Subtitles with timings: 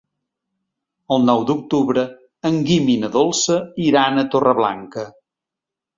[1.15, 2.05] El nou d'octubre
[2.51, 3.61] en Guim i na Dolça
[3.91, 5.05] iran a Torreblanca.